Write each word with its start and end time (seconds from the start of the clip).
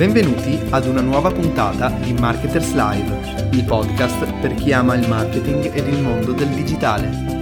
Benvenuti 0.00 0.58
ad 0.70 0.86
una 0.86 1.02
nuova 1.02 1.30
puntata 1.30 1.90
di 1.90 2.14
Marketers 2.14 2.72
Live, 2.72 3.48
il 3.50 3.64
podcast 3.64 4.32
per 4.40 4.54
chi 4.54 4.72
ama 4.72 4.94
il 4.94 5.06
marketing 5.06 5.74
ed 5.74 5.88
il 5.88 6.00
mondo 6.00 6.32
del 6.32 6.48
digitale. 6.48 7.39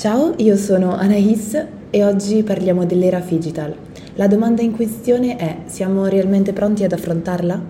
Ciao, 0.00 0.32
io 0.38 0.56
sono 0.56 0.94
Anais 0.94 1.62
e 1.90 2.04
oggi 2.06 2.42
parliamo 2.42 2.86
dell'era 2.86 3.18
digital. 3.18 3.76
La 4.14 4.28
domanda 4.28 4.62
in 4.62 4.72
questione 4.72 5.36
è, 5.36 5.58
siamo 5.66 6.06
realmente 6.06 6.54
pronti 6.54 6.84
ad 6.84 6.92
affrontarla? 6.92 7.62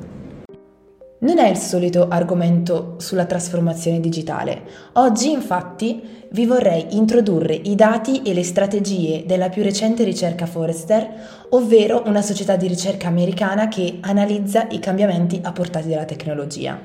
Non 1.19 1.39
è 1.39 1.48
il 1.48 1.56
solito 1.56 2.06
argomento 2.06 2.95
sulla 2.98 3.25
trasformazione 3.25 3.98
digitale. 3.98 4.62
Oggi 4.93 5.33
infatti 5.33 6.29
vi 6.30 6.47
vorrei 6.47 6.95
introdurre 6.97 7.55
i 7.55 7.75
dati 7.75 8.23
e 8.23 8.33
le 8.33 8.45
strategie 8.45 9.25
della 9.27 9.48
più 9.48 9.65
recente 9.65 10.05
ricerca 10.05 10.47
Forrester, 10.47 11.09
ovvero 11.48 12.05
una 12.06 12.22
società 12.22 12.55
di 12.55 12.69
ricerca 12.69 13.09
americana 13.09 13.67
che 13.67 13.98
analizza 14.03 14.69
i 14.70 14.78
cambiamenti 14.78 15.41
apportati 15.42 15.89
dalla 15.89 16.05
tecnologia. 16.05 16.78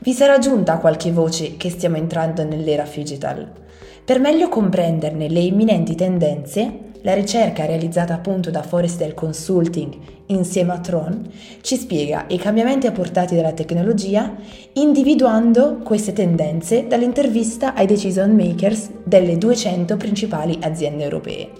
Vi 0.00 0.12
sarà 0.12 0.36
giunta 0.36 0.76
qualche 0.76 1.12
voce 1.12 1.56
che 1.56 1.70
stiamo 1.70 1.96
entrando 1.96 2.44
nell'era 2.44 2.84
digital? 2.84 3.64
Per 4.06 4.20
meglio 4.20 4.48
comprenderne 4.48 5.28
le 5.28 5.40
imminenti 5.40 5.96
tendenze, 5.96 6.92
la 7.00 7.12
ricerca 7.12 7.66
realizzata 7.66 8.14
appunto 8.14 8.52
da 8.52 8.62
Forrester 8.62 9.14
Consulting 9.14 9.94
insieme 10.26 10.74
a 10.74 10.78
Tron 10.78 11.28
ci 11.60 11.74
spiega 11.74 12.26
i 12.28 12.38
cambiamenti 12.38 12.86
apportati 12.86 13.34
dalla 13.34 13.52
tecnologia 13.52 14.32
individuando 14.74 15.78
queste 15.82 16.12
tendenze 16.12 16.86
dall'intervista 16.86 17.74
ai 17.74 17.86
decision 17.86 18.30
makers 18.30 18.90
delle 19.02 19.38
200 19.38 19.96
principali 19.96 20.56
aziende 20.60 21.02
europee. 21.02 21.50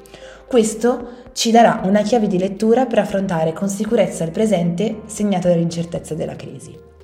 Questo 0.46 1.08
ci 1.32 1.50
darà 1.50 1.80
una 1.82 2.02
chiave 2.02 2.28
di 2.28 2.38
lettura 2.38 2.86
per 2.86 3.00
affrontare 3.00 3.52
con 3.54 3.68
sicurezza 3.68 4.22
il 4.22 4.30
presente 4.30 5.00
segnato 5.06 5.48
dall'incertezza 5.48 6.14
della 6.14 6.36
crisi. 6.36 6.94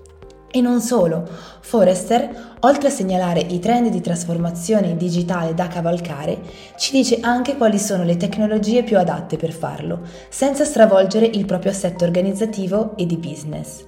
E 0.55 0.61
non 0.61 0.83
solo, 0.83 1.27
Forrester, 1.61 2.57
oltre 2.61 2.89
a 2.89 2.91
segnalare 2.91 3.41
i 3.41 3.59
trend 3.59 3.89
di 3.89 4.03
trasformazione 4.03 4.99
digitale 4.99 5.55
da 5.55 5.67
cavalcare, 5.67 6.43
ci 6.77 6.93
dice 6.93 7.21
anche 7.23 7.57
quali 7.57 7.79
sono 7.79 8.05
le 8.05 8.19
tecnologie 8.19 8.83
più 8.83 8.99
adatte 8.99 9.39
per 9.39 9.51
farlo, 9.51 10.01
senza 10.29 10.67
stravolgere 10.67 11.25
il 11.25 11.47
proprio 11.47 11.71
assetto 11.71 12.05
organizzativo 12.05 12.95
e 12.99 13.07
di 13.07 13.17
business. 13.17 13.83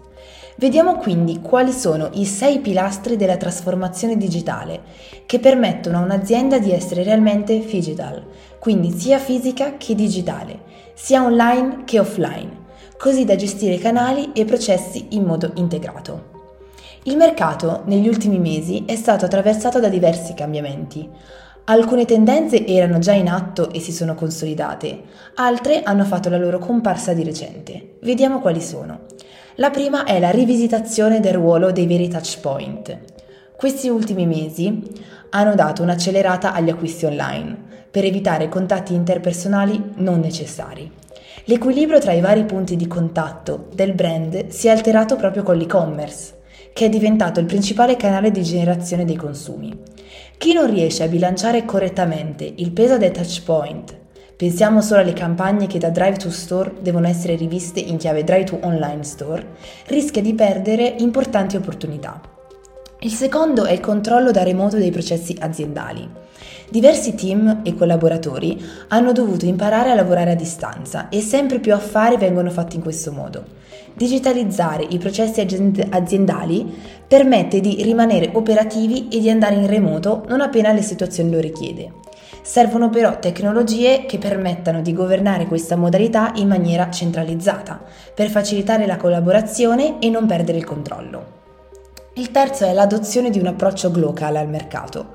Vediamo 0.57 0.97
quindi 0.97 1.43
quali 1.43 1.71
sono 1.71 2.09
i 2.15 2.25
sei 2.25 2.61
pilastri 2.61 3.17
della 3.17 3.37
trasformazione 3.37 4.17
digitale 4.17 4.85
che 5.27 5.41
permettono 5.41 5.99
a 5.99 6.03
un'azienda 6.03 6.59
di 6.59 6.73
essere 6.73 7.03
realmente 7.03 7.59
digital, 7.59 8.25
quindi 8.59 8.91
sia 8.91 9.19
fisica 9.19 9.77
che 9.77 9.95
digitale, 9.95 10.61
sia 10.95 11.23
online 11.23 11.83
che 11.85 11.99
offline, 11.99 12.63
così 12.97 13.27
da 13.27 13.37
gestire 13.37 13.77
canali 13.77 14.31
e 14.33 14.47
processi 14.47 15.09
in 15.11 15.25
modo 15.25 15.51
integrato. 15.57 16.34
Il 17.07 17.19
mercato 17.19 17.83
negli 17.85 18.09
ultimi 18.09 18.39
mesi 18.39 18.85
è 18.87 18.97
stato 18.97 19.27
attraversato 19.27 19.79
da 19.79 19.91
diversi 19.91 20.33
cambiamenti. 20.33 21.07
Alcune 21.65 22.07
tendenze 22.07 22.67
erano 22.67 22.99
già 22.99 23.13
in 23.13 23.29
atto 23.29 23.71
e 23.71 23.79
si 23.79 23.93
sono 23.93 24.15
consolidate, 24.15 25.03
altre 25.35 25.83
hanno 25.83 26.05
fatto 26.05 26.31
la 26.31 26.39
loro 26.39 26.59
comparsa 26.59 27.13
di 27.13 27.23
recente. 27.23 27.97
Vediamo 28.01 28.41
quali 28.41 28.63
sono. 28.63 29.01
La 29.57 29.69
prima 29.69 30.05
è 30.05 30.19
la 30.19 30.31
rivisitazione 30.31 31.21
del 31.21 31.35
ruolo 31.35 31.73
dei 31.73 31.87
veri 31.87 32.09
touch 32.09 32.41
point. 32.41 32.99
Questi 33.55 33.91
ultimi 33.91 34.27
mesi 34.27 34.83
hanno 35.29 35.55
dato 35.55 35.83
un'accelerata 35.83 36.55
agli 36.55 36.71
acquisti 36.71 37.05
online 37.05 37.55
per 37.91 38.07
evitare 38.07 38.49
contatti 38.49 38.95
interpersonali 38.95 39.93
non 39.97 40.21
necessari. 40.21 40.91
L'equilibrio 41.45 41.99
tra 41.99 42.13
i 42.13 42.23
vari 42.23 42.45
punti 42.45 42.77
di 42.77 42.87
contatto 42.87 43.67
del 43.75 43.93
brand 43.93 44.47
si 44.49 44.69
è 44.69 44.71
alterato 44.71 45.17
proprio 45.17 45.43
con 45.43 45.59
l'e-commerce 45.59 46.34
che 46.75 46.87
è 46.87 46.89
diventato 46.89 47.39
il 47.39 47.47
principale 47.47 47.97
canale 47.97 48.33
di 48.33 48.43
generazione 48.43 49.05
dei 49.05 49.15
consumi. 49.15 49.73
Chi 50.37 50.53
non 50.53 50.69
riesce 50.69 51.05
a 51.05 51.09
bilanciare 51.09 51.65
correttamente 51.65 52.53
il 52.57 52.73
peso 52.73 52.99
dei 52.99 53.13
touch 53.13 53.43
point, 53.45 53.97
pensiamo 54.37 54.83
solo 54.83 55.01
alle 55.01 55.13
campagne 55.13 55.69
che 55.69 55.79
da 55.79 55.91
drive 55.91 56.17
to 56.17 56.31
store 56.31 56.75
devono 56.81 57.07
essere 57.07 57.37
riviste 57.37 57.79
in 57.79 57.97
chiave 57.97 58.25
drive 58.25 58.45
to 58.45 58.59
online 58.63 59.05
store, 59.05 59.47
rischia 59.87 60.21
di 60.21 60.35
perdere 60.35 60.97
importanti 60.99 61.55
opportunità. 61.55 62.21
Il 62.99 63.13
secondo 63.13 63.65
è 63.65 63.73
il 63.73 63.81
controllo 63.81 64.33
da 64.33 64.43
remoto 64.43 64.77
dei 64.77 64.91
processi 64.91 65.37
aziendali. 65.39 66.09
Diversi 66.71 67.15
team 67.15 67.61
e 67.63 67.75
collaboratori 67.75 68.63
hanno 68.89 69.13
dovuto 69.13 69.45
imparare 69.45 69.91
a 69.91 69.95
lavorare 69.95 70.33
a 70.33 70.37
distanza 70.37 71.09
e 71.09 71.21
sempre 71.21 71.61
più 71.61 71.75
affari 71.75 72.17
vengono 72.17 72.51
fatti 72.51 72.77
in 72.77 72.83
questo 72.83 73.13
modo. 73.13 73.45
Digitalizzare 73.93 74.85
i 74.89 74.99
processi 74.99 75.47
aziendali 75.91 76.75
permette 77.07 77.61
di 77.61 77.83
rimanere 77.83 78.31
operativi 78.33 79.09
e 79.09 79.21
di 79.21 79.31
andare 79.31 79.55
in 79.55 79.67
remoto 79.67 80.25
non 80.29 80.41
appena 80.41 80.73
la 80.73 80.83
situazione 80.83 81.31
lo 81.31 81.39
richiede. 81.39 81.93
Servono 82.43 82.91
però 82.91 83.19
tecnologie 83.19 84.05
che 84.07 84.19
permettano 84.19 84.83
di 84.83 84.93
governare 84.93 85.47
questa 85.47 85.77
modalità 85.77 86.33
in 86.37 86.49
maniera 86.49 86.91
centralizzata, 86.91 87.81
per 88.15 88.29
facilitare 88.29 88.87
la 88.87 88.97
collaborazione 88.97 89.99
e 89.99 90.11
non 90.11 90.27
perdere 90.27 90.59
il 90.59 90.65
controllo. 90.65 91.43
Il 92.17 92.31
terzo 92.31 92.65
è 92.65 92.73
l'adozione 92.73 93.31
di 93.31 93.39
un 93.39 93.47
approccio 93.47 93.91
globale 93.91 94.39
al 94.39 94.49
mercato. 94.49 95.13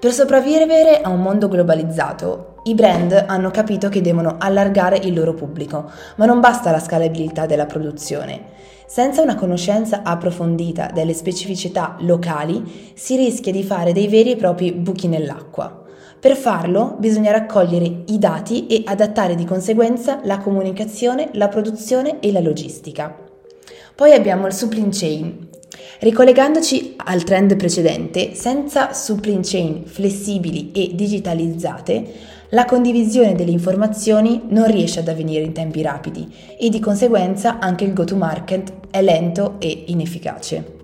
Per 0.00 0.12
sopravvivere 0.12 1.00
a 1.00 1.08
un 1.08 1.20
mondo 1.20 1.48
globalizzato, 1.48 2.60
i 2.64 2.74
brand 2.74 3.24
hanno 3.26 3.50
capito 3.50 3.88
che 3.88 4.00
devono 4.00 4.36
allargare 4.38 4.96
il 4.96 5.12
loro 5.12 5.34
pubblico, 5.34 5.90
ma 6.16 6.24
non 6.24 6.38
basta 6.38 6.70
la 6.70 6.78
scalabilità 6.78 7.46
della 7.46 7.66
produzione. 7.66 8.44
Senza 8.86 9.22
una 9.22 9.34
conoscenza 9.34 10.02
approfondita 10.04 10.88
delle 10.94 11.14
specificità 11.14 11.96
locali 12.02 12.92
si 12.94 13.16
rischia 13.16 13.50
di 13.50 13.64
fare 13.64 13.92
dei 13.92 14.06
veri 14.06 14.30
e 14.30 14.36
propri 14.36 14.70
buchi 14.70 15.08
nell'acqua. 15.08 15.82
Per 16.20 16.36
farlo 16.36 16.94
bisogna 17.00 17.32
raccogliere 17.32 18.04
i 18.06 18.18
dati 18.20 18.68
e 18.68 18.82
adattare 18.86 19.34
di 19.34 19.44
conseguenza 19.44 20.20
la 20.22 20.38
comunicazione, 20.38 21.30
la 21.32 21.48
produzione 21.48 22.20
e 22.20 22.30
la 22.30 22.40
logistica. 22.40 23.16
Poi 23.96 24.12
abbiamo 24.12 24.46
il 24.46 24.52
supply 24.52 24.88
chain, 24.92 25.47
Ricollegandoci 26.00 26.94
al 26.96 27.24
trend 27.24 27.56
precedente, 27.56 28.32
senza 28.32 28.92
supply 28.92 29.40
chain 29.42 29.84
flessibili 29.84 30.70
e 30.70 30.92
digitalizzate, 30.94 32.04
la 32.50 32.66
condivisione 32.66 33.34
delle 33.34 33.50
informazioni 33.50 34.42
non 34.50 34.70
riesce 34.70 35.00
ad 35.00 35.08
avvenire 35.08 35.42
in 35.42 35.52
tempi 35.52 35.82
rapidi 35.82 36.32
e 36.56 36.68
di 36.68 36.78
conseguenza 36.78 37.58
anche 37.58 37.82
il 37.82 37.94
go-to-market 37.94 38.72
è 38.90 39.02
lento 39.02 39.56
e 39.58 39.86
inefficace. 39.88 40.76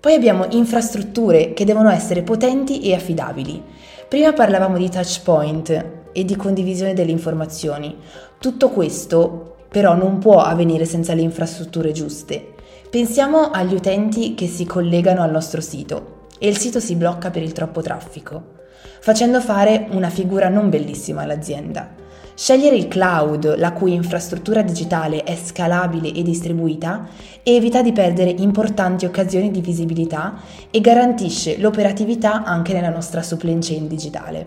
Poi 0.00 0.14
abbiamo 0.14 0.46
infrastrutture 0.50 1.52
che 1.52 1.64
devono 1.64 1.90
essere 1.90 2.22
potenti 2.22 2.80
e 2.80 2.92
affidabili. 2.92 3.62
Prima 4.08 4.32
parlavamo 4.32 4.76
di 4.76 4.90
touch 4.90 5.22
point 5.22 5.84
e 6.10 6.24
di 6.24 6.34
condivisione 6.34 6.92
delle 6.92 7.12
informazioni. 7.12 7.96
Tutto 8.40 8.70
questo 8.70 9.58
però 9.68 9.94
non 9.94 10.18
può 10.18 10.40
avvenire 10.40 10.86
senza 10.86 11.14
le 11.14 11.22
infrastrutture 11.22 11.92
giuste 11.92 12.53
Pensiamo 12.94 13.50
agli 13.50 13.74
utenti 13.74 14.36
che 14.36 14.46
si 14.46 14.64
collegano 14.64 15.22
al 15.22 15.32
nostro 15.32 15.60
sito 15.60 16.28
e 16.38 16.46
il 16.46 16.56
sito 16.56 16.78
si 16.78 16.94
blocca 16.94 17.30
per 17.30 17.42
il 17.42 17.50
troppo 17.50 17.82
traffico, 17.82 18.52
facendo 19.00 19.40
fare 19.40 19.88
una 19.90 20.10
figura 20.10 20.48
non 20.48 20.70
bellissima 20.70 21.22
all'azienda. 21.22 21.92
Scegliere 22.36 22.76
il 22.76 22.86
cloud, 22.86 23.56
la 23.58 23.72
cui 23.72 23.94
infrastruttura 23.94 24.62
digitale 24.62 25.24
è 25.24 25.34
scalabile 25.34 26.12
e 26.12 26.22
distribuita, 26.22 27.08
evita 27.42 27.82
di 27.82 27.90
perdere 27.90 28.30
importanti 28.30 29.06
occasioni 29.06 29.50
di 29.50 29.60
visibilità 29.60 30.36
e 30.70 30.80
garantisce 30.80 31.58
l'operatività 31.58 32.44
anche 32.44 32.74
nella 32.74 32.90
nostra 32.90 33.22
supply 33.22 33.58
chain 33.58 33.88
digitale. 33.88 34.46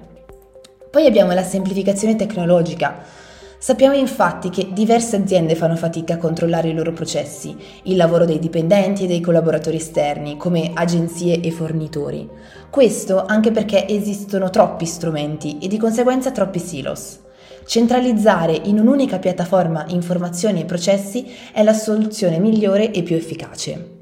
Poi 0.89 1.05
abbiamo 1.05 1.33
la 1.33 1.43
semplificazione 1.43 2.15
tecnologica, 2.15 3.25
Sappiamo 3.59 3.95
infatti 3.95 4.49
che 4.49 4.69
diverse 4.71 5.15
aziende 5.15 5.55
fanno 5.55 5.75
fatica 5.75 6.13
a 6.13 6.17
controllare 6.17 6.69
i 6.69 6.73
loro 6.73 6.93
processi, 6.93 7.55
il 7.83 7.95
lavoro 7.95 8.23
dei 8.23 8.37
dipendenti 8.37 9.03
e 9.03 9.07
dei 9.07 9.19
collaboratori 9.19 9.77
esterni, 9.77 10.37
come 10.37 10.71
agenzie 10.75 11.41
e 11.41 11.49
fornitori. 11.49 12.29
Questo 12.69 13.25
anche 13.25 13.51
perché 13.51 13.87
esistono 13.87 14.51
troppi 14.51 14.85
strumenti 14.85 15.57
e 15.57 15.67
di 15.67 15.77
conseguenza 15.77 16.31
troppi 16.31 16.59
silos. 16.59 17.19
Centralizzare 17.65 18.53
in 18.65 18.79
un'unica 18.79 19.17
piattaforma 19.17 19.85
informazioni 19.89 20.61
e 20.61 20.65
processi 20.65 21.25
è 21.51 21.63
la 21.63 21.73
soluzione 21.73 22.37
migliore 22.37 22.91
e 22.91 23.01
più 23.01 23.15
efficace. 23.15 23.96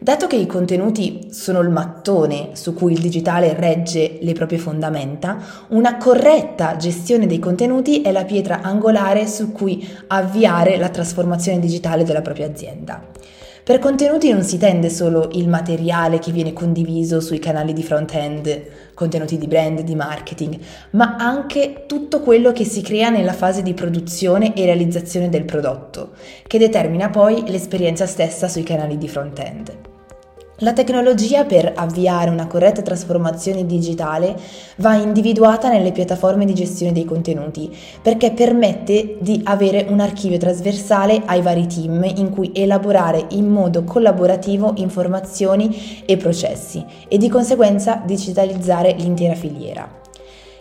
Dato 0.00 0.28
che 0.28 0.36
i 0.36 0.46
contenuti 0.46 1.26
sono 1.32 1.58
il 1.58 1.70
mattone 1.70 2.50
su 2.52 2.72
cui 2.72 2.92
il 2.92 3.00
digitale 3.00 3.54
regge 3.54 4.18
le 4.20 4.32
proprie 4.32 4.58
fondamenta, 4.58 5.38
una 5.70 5.96
corretta 5.96 6.76
gestione 6.76 7.26
dei 7.26 7.40
contenuti 7.40 8.00
è 8.02 8.12
la 8.12 8.24
pietra 8.24 8.60
angolare 8.60 9.26
su 9.26 9.50
cui 9.50 9.84
avviare 10.06 10.76
la 10.76 10.90
trasformazione 10.90 11.58
digitale 11.58 12.04
della 12.04 12.22
propria 12.22 12.46
azienda. 12.46 13.06
Per 13.68 13.80
contenuti 13.80 14.32
non 14.32 14.44
si 14.44 14.56
tende 14.56 14.88
solo 14.88 15.28
il 15.32 15.46
materiale 15.46 16.18
che 16.18 16.32
viene 16.32 16.54
condiviso 16.54 17.20
sui 17.20 17.38
canali 17.38 17.74
di 17.74 17.82
front-end, 17.82 18.62
contenuti 18.94 19.36
di 19.36 19.46
brand, 19.46 19.82
di 19.82 19.94
marketing, 19.94 20.58
ma 20.92 21.16
anche 21.18 21.84
tutto 21.86 22.22
quello 22.22 22.52
che 22.52 22.64
si 22.64 22.80
crea 22.80 23.10
nella 23.10 23.34
fase 23.34 23.60
di 23.60 23.74
produzione 23.74 24.54
e 24.54 24.64
realizzazione 24.64 25.28
del 25.28 25.44
prodotto, 25.44 26.12
che 26.46 26.56
determina 26.56 27.10
poi 27.10 27.42
l'esperienza 27.46 28.06
stessa 28.06 28.48
sui 28.48 28.62
canali 28.62 28.96
di 28.96 29.06
front-end. 29.06 29.97
La 30.62 30.72
tecnologia 30.72 31.44
per 31.44 31.72
avviare 31.76 32.30
una 32.30 32.48
corretta 32.48 32.82
trasformazione 32.82 33.64
digitale 33.64 34.36
va 34.78 34.96
individuata 34.96 35.68
nelle 35.68 35.92
piattaforme 35.92 36.44
di 36.44 36.52
gestione 36.52 36.90
dei 36.90 37.04
contenuti 37.04 37.72
perché 38.02 38.32
permette 38.32 39.18
di 39.20 39.40
avere 39.44 39.86
un 39.88 40.00
archivio 40.00 40.36
trasversale 40.36 41.22
ai 41.26 41.42
vari 41.42 41.68
team 41.68 42.02
in 42.16 42.30
cui 42.30 42.50
elaborare 42.52 43.26
in 43.30 43.46
modo 43.46 43.84
collaborativo 43.84 44.72
informazioni 44.78 46.02
e 46.04 46.16
processi 46.16 46.84
e 47.06 47.18
di 47.18 47.28
conseguenza 47.28 48.02
digitalizzare 48.04 48.94
l'intera 48.94 49.34
filiera. 49.34 49.88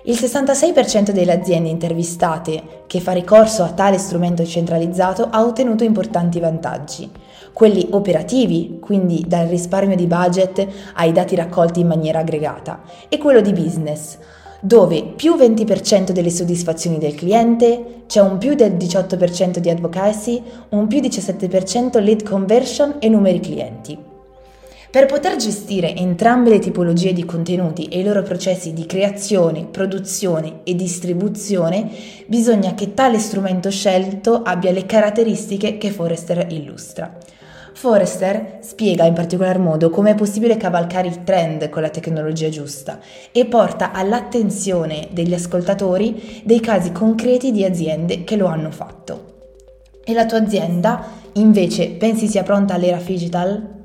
Il 0.03 0.13
66% 0.13 1.09
delle 1.09 1.33
aziende 1.33 1.69
intervistate 1.69 2.83
che 2.85 2.99
fa 2.99 3.13
ricorso 3.13 3.63
a 3.63 3.71
tale 3.71 3.97
strumento 3.97 4.45
centralizzato 4.45 5.27
ha 5.31 5.44
ottenuto 5.44 5.83
importanti 5.83 6.39
vantaggi 6.39 7.09
quelli 7.53 7.88
operativi, 7.91 8.77
quindi 8.79 9.23
dal 9.27 9.47
risparmio 9.47 9.95
di 9.95 10.07
budget 10.07 10.67
ai 10.94 11.11
dati 11.11 11.35
raccolti 11.35 11.79
in 11.79 11.88
maniera 11.88 12.19
aggregata, 12.19 12.81
e 13.09 13.17
quello 13.17 13.41
di 13.41 13.53
business, 13.53 14.17
dove 14.59 15.03
più 15.15 15.35
20% 15.35 16.11
delle 16.11 16.29
soddisfazioni 16.29 16.97
del 16.97 17.15
cliente, 17.15 18.03
c'è 18.07 18.21
un 18.21 18.38
più 18.38 18.55
del 18.55 18.73
18% 18.73 19.57
di 19.57 19.69
advocacy, 19.69 20.41
un 20.69 20.88
più 20.88 20.99
17% 20.99 22.01
lead 22.01 22.23
conversion 22.23 22.95
e 22.99 23.09
numeri 23.09 23.39
clienti. 23.39 24.06
Per 24.97 25.05
poter 25.05 25.35
gestire 25.35 25.95
entrambe 25.95 26.49
le 26.49 26.57
tipologie 26.57 27.13
di 27.13 27.23
contenuti 27.23 27.85
e 27.85 27.99
i 27.99 28.03
loro 28.03 28.23
processi 28.23 28.73
di 28.73 28.88
creazione, 28.88 29.65
produzione 29.65 30.61
e 30.63 30.73
distribuzione, 30.73 31.88
bisogna 32.25 32.73
che 32.73 32.95
tale 32.95 33.19
strumento 33.19 33.69
scelto 33.69 34.41
abbia 34.41 34.71
le 34.71 34.88
caratteristiche 34.88 35.77
che 35.77 35.91
Forrester 35.91 36.47
illustra. 36.49 37.15
Forrester 37.73 38.57
spiega 38.61 39.05
in 39.05 39.13
particolar 39.13 39.59
modo 39.59 39.91
come 39.91 40.09
è 40.09 40.15
possibile 40.15 40.57
cavalcare 40.57 41.07
il 41.07 41.23
trend 41.23 41.69
con 41.69 41.83
la 41.83 41.89
tecnologia 41.89 42.49
giusta 42.49 42.99
e 43.31 43.45
porta 43.45 43.91
all'attenzione 43.91 45.09
degli 45.11 45.35
ascoltatori 45.35 46.41
dei 46.44 46.59
casi 46.59 46.91
concreti 46.91 47.51
di 47.51 47.63
aziende 47.63 48.23
che 48.23 48.35
lo 48.35 48.47
hanno 48.47 48.71
fatto. 48.71 49.35
E 50.03 50.13
la 50.13 50.25
tua 50.25 50.39
azienda, 50.39 51.05
invece, 51.33 51.89
pensi 51.89 52.27
sia 52.27 52.41
pronta 52.41 52.73
all'era 52.73 52.97
digital? 52.97 53.75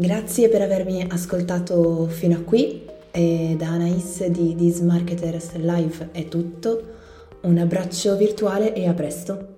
Grazie 0.00 0.48
per 0.48 0.62
avermi 0.62 1.04
ascoltato 1.10 2.06
fino 2.06 2.36
a 2.36 2.42
qui 2.42 2.84
e 3.10 3.56
da 3.58 3.70
Anais 3.70 4.24
di 4.28 4.54
This 4.54 4.78
Marketers 4.78 5.54
Live 5.56 6.10
è 6.12 6.28
tutto. 6.28 6.82
Un 7.40 7.58
abbraccio 7.58 8.16
virtuale 8.16 8.74
e 8.74 8.86
a 8.86 8.92
presto! 8.92 9.57